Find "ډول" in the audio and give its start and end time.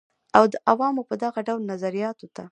1.47-1.61